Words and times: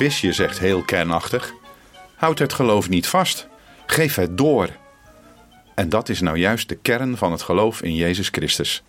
Visje 0.00 0.32
zegt 0.32 0.58
heel 0.58 0.82
kernachtig: 0.82 1.54
Houd 2.14 2.38
het 2.38 2.52
geloof 2.52 2.88
niet 2.88 3.06
vast, 3.06 3.46
geef 3.86 4.14
het 4.14 4.38
door. 4.38 4.68
En 5.74 5.88
dat 5.88 6.08
is 6.08 6.20
nou 6.20 6.36
juist 6.36 6.68
de 6.68 6.74
kern 6.74 7.16
van 7.16 7.32
het 7.32 7.42
geloof 7.42 7.82
in 7.82 7.94
Jezus 7.94 8.28
Christus. 8.28 8.82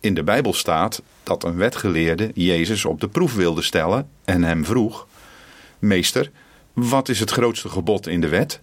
In 0.00 0.14
de 0.14 0.22
Bijbel 0.22 0.52
staat 0.52 1.02
dat 1.22 1.44
een 1.44 1.56
wetgeleerde 1.56 2.30
Jezus 2.34 2.84
op 2.84 3.00
de 3.00 3.08
proef 3.08 3.34
wilde 3.34 3.62
stellen 3.62 4.08
en 4.24 4.44
hem 4.44 4.64
vroeg: 4.64 5.06
Meester, 5.78 6.30
wat 6.72 7.08
is 7.08 7.20
het 7.20 7.30
grootste 7.30 7.68
gebod 7.68 8.06
in 8.06 8.20
de 8.20 8.28
wet? 8.28 8.60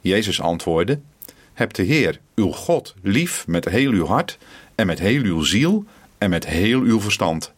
Jezus 0.00 0.40
antwoordde: 0.40 1.00
Heb 1.52 1.72
de 1.72 1.82
Heer, 1.82 2.20
uw 2.34 2.50
God, 2.50 2.94
lief 3.02 3.46
met 3.46 3.64
heel 3.64 3.92
uw 3.92 4.06
hart 4.06 4.38
en 4.74 4.86
met 4.86 4.98
heel 4.98 5.22
uw 5.22 5.42
ziel 5.42 5.84
en 6.18 6.30
met 6.30 6.46
heel 6.46 6.80
uw 6.80 7.00
verstand. 7.00 7.52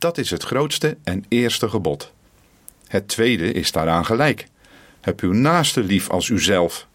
Dat 0.00 0.18
is 0.18 0.30
het 0.30 0.42
grootste 0.42 0.96
en 1.04 1.24
eerste 1.28 1.68
gebod. 1.68 2.12
Het 2.86 3.08
tweede 3.08 3.52
is 3.52 3.72
daaraan 3.72 4.04
gelijk. 4.04 4.46
Heb 5.00 5.20
uw 5.20 5.32
naaste 5.32 5.82
lief 5.82 6.10
als 6.10 6.28
uzelf. 6.28 6.86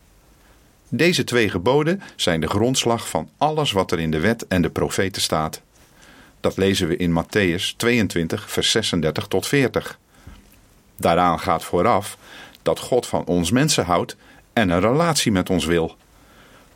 Deze 0.90 1.24
twee 1.24 1.50
geboden 1.50 2.02
zijn 2.16 2.42
de 2.42 2.48
grondslag 2.48 3.10
van 3.10 3.30
alles 3.38 3.72
wat 3.72 3.92
er 3.92 4.00
in 4.00 4.12
de 4.12 4.20
wet 4.20 4.48
en 4.48 4.62
de 4.62 4.70
profeten 4.70 5.22
staat. 5.22 5.62
Dat 6.40 6.58
lezen 6.58 6.88
we 6.88 6.98
in 6.98 7.24
Matthäus 7.24 7.76
22, 7.78 8.52
vers 8.52 8.72
36 8.72 9.28
tot 9.28 9.48
40. 9.48 10.00
Daaraan 10.96 11.40
gaat 11.40 11.64
vooraf 11.64 12.18
dat 12.62 12.80
God 12.80 13.06
van 13.06 13.26
ons 13.26 13.52
mensen 13.52 13.86
houdt 13.86 14.16
en 14.54 14.70
een 14.70 14.82
relatie 14.82 15.32
met 15.32 15.50
ons 15.50 15.66
wil. 15.66 15.96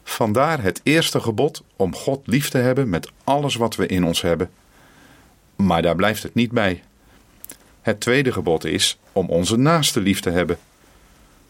Vandaar 0.04 0.62
het 0.62 0.82
eerste 0.84 1.20
gebod 1.20 1.64
om 1.76 1.96
God 1.96 2.28
lief 2.28 2.50
te 2.50 2.58
hebben 2.58 2.90
met 2.90 3.12
alles 3.24 3.56
wat 3.56 3.76
we 3.76 3.86
in 3.86 4.04
ons 4.04 4.22
hebben. 4.22 4.50
Maar 5.70 5.82
daar 5.82 5.96
blijft 5.96 6.24
het 6.24 6.34
niet 6.34 6.52
bij. 6.52 6.84
Het 7.82 8.00
tweede 8.00 8.32
gebod 8.32 8.66
is 8.66 9.00
om 9.12 9.30
onze 9.30 9.58
naaste 9.58 10.02
lief 10.02 10.20
te 10.20 10.30
hebben. 10.30 10.58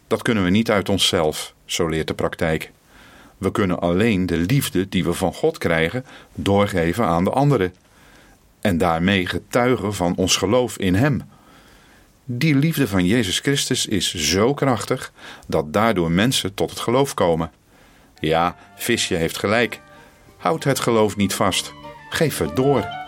Dat 0.07 0.21
kunnen 0.21 0.43
we 0.43 0.49
niet 0.49 0.71
uit 0.71 0.89
onszelf, 0.89 1.53
zo 1.65 1.87
leert 1.87 2.07
de 2.07 2.13
praktijk. 2.13 2.71
We 3.37 3.51
kunnen 3.51 3.79
alleen 3.79 4.25
de 4.25 4.37
liefde 4.37 4.89
die 4.89 5.03
we 5.03 5.13
van 5.13 5.33
God 5.33 5.57
krijgen 5.57 6.05
doorgeven 6.33 7.05
aan 7.05 7.23
de 7.23 7.29
anderen. 7.29 7.73
En 8.61 8.77
daarmee 8.77 9.25
getuigen 9.25 9.93
van 9.93 10.15
ons 10.15 10.37
geloof 10.37 10.77
in 10.77 10.95
Hem. 10.95 11.21
Die 12.25 12.55
liefde 12.55 12.87
van 12.87 13.05
Jezus 13.05 13.39
Christus 13.39 13.85
is 13.85 14.13
zo 14.13 14.53
krachtig 14.53 15.11
dat 15.47 15.73
daardoor 15.73 16.11
mensen 16.11 16.53
tot 16.53 16.69
het 16.69 16.79
geloof 16.79 17.13
komen. 17.13 17.51
Ja, 18.19 18.55
Visje 18.75 19.15
heeft 19.15 19.37
gelijk. 19.37 19.81
Houd 20.37 20.63
het 20.63 20.79
geloof 20.79 21.15
niet 21.15 21.33
vast. 21.33 21.73
Geef 22.09 22.37
het 22.37 22.55
door. 22.55 22.98